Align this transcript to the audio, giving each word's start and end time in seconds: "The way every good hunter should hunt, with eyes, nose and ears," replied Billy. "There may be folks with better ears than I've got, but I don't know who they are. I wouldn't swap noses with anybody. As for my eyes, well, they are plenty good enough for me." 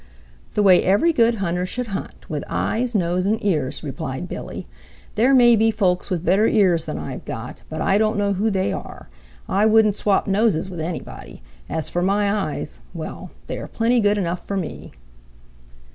"The 0.55 0.63
way 0.63 0.83
every 0.83 1.13
good 1.13 1.35
hunter 1.35 1.63
should 1.63 1.85
hunt, 1.93 2.27
with 2.27 2.43
eyes, 2.47 2.95
nose 2.95 3.27
and 3.27 3.37
ears," 3.45 3.83
replied 3.83 4.27
Billy. 4.27 4.65
"There 5.13 5.35
may 5.35 5.55
be 5.55 5.69
folks 5.69 6.09
with 6.09 6.25
better 6.25 6.47
ears 6.47 6.85
than 6.85 6.97
I've 6.97 7.23
got, 7.23 7.61
but 7.69 7.83
I 7.83 7.99
don't 7.99 8.17
know 8.17 8.33
who 8.33 8.49
they 8.49 8.73
are. 8.73 9.09
I 9.47 9.67
wouldn't 9.67 9.95
swap 9.95 10.25
noses 10.25 10.71
with 10.71 10.81
anybody. 10.81 11.43
As 11.69 11.87
for 11.87 12.01
my 12.01 12.33
eyes, 12.33 12.79
well, 12.95 13.29
they 13.45 13.59
are 13.59 13.67
plenty 13.67 13.99
good 13.99 14.17
enough 14.17 14.43
for 14.47 14.57
me." 14.57 14.89